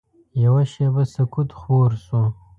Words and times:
یوه 0.43 0.63
شېبه 0.73 1.03
سکوت 1.13 1.49
خور 1.59 1.91
شو. 2.05 2.21